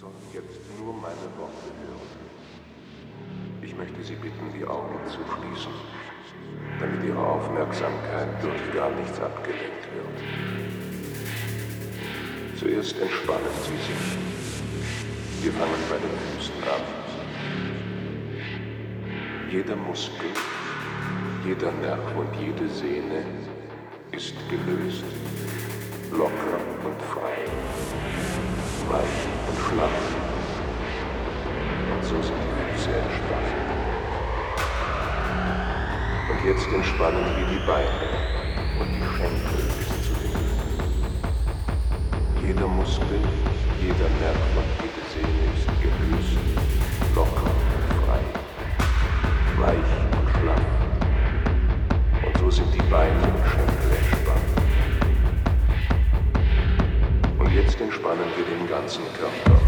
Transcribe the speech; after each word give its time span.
sollen 0.00 0.14
jetzt 0.32 0.60
nur 0.78 0.94
meine 0.94 1.28
Worte 1.36 1.68
hören. 1.84 2.08
Ich 3.60 3.76
möchte 3.76 4.02
Sie 4.02 4.14
bitten, 4.14 4.50
die 4.58 4.64
Augen 4.64 4.98
zu 5.06 5.18
schließen, 5.28 5.72
damit 6.80 7.04
Ihre 7.04 7.18
Aufmerksamkeit 7.18 8.28
durch 8.42 8.74
gar 8.74 8.88
nichts 8.92 9.20
abgelenkt 9.20 9.84
wird. 9.92 10.16
Zuerst 12.58 12.98
entspannen 12.98 13.56
Sie 13.62 13.76
sich. 13.76 14.16
Wir 15.42 15.52
fangen 15.52 15.82
bei 15.90 15.98
den 15.98 16.16
Füßen 16.32 16.62
an. 16.64 16.82
Jeder 19.50 19.76
Muskel, 19.76 20.30
jeder 21.44 21.72
Nerv 21.72 22.16
und 22.16 22.34
jede 22.40 22.68
Sehne 22.70 23.24
ist 24.12 24.34
gelöst, 24.48 25.04
locker 26.10 26.60
und 26.84 27.02
frei, 27.12 27.44
weich 28.90 29.20
und 29.48 29.58
flach. 29.70 30.00
Und 31.92 32.02
so 32.04 32.16
sind 32.22 32.34
die 32.42 32.72
Füße 32.72 32.90
entspannt. 32.90 33.54
Und 36.30 36.40
jetzt 36.44 36.66
entspannen 36.72 37.24
wir 37.36 37.46
die 37.46 37.62
Beine 37.66 38.08
und 38.80 38.88
die 38.90 39.06
Schenkel 39.16 39.62
bis 39.78 39.88
zu 40.06 40.12
den 40.20 40.32
Füßen. 40.32 40.78
Jeder 42.44 42.66
Muskel, 42.66 43.22
jeder 43.80 44.10
Nerv 44.18 44.40
und 44.58 44.70
jede 44.82 45.02
Sehne 45.12 45.42
ist 45.54 45.68
gelöst, 45.80 46.69
entspannen 58.10 58.36
wir 58.36 58.44
den 58.44 58.66
ganzen 58.66 59.04
Körper. 59.14 59.59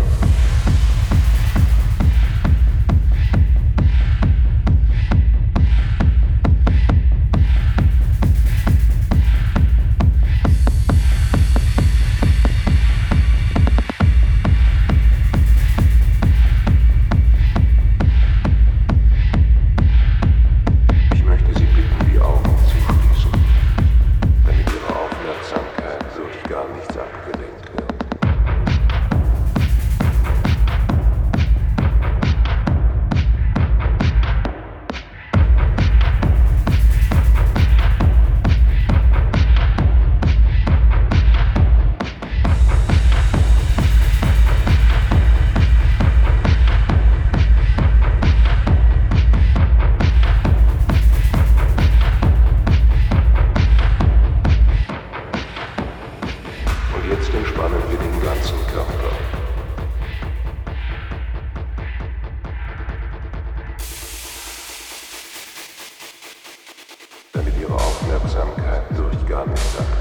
Wirksamkeit 68.13 68.83
durch 68.95 69.27
gar 69.27 69.47
nichts. 69.47 69.92